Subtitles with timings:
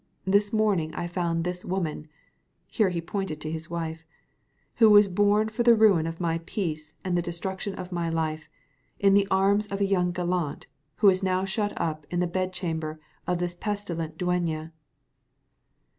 [0.25, 2.07] This morning I found this woman,"
[2.65, 4.03] (here he pointed to his wife,)
[4.77, 8.49] "who was born for the ruin of my peace and the destruction of my life,
[8.99, 12.51] in the arms of a young gallant, who is now shut up in the bed
[12.51, 14.71] chamber of this pestilent dueña."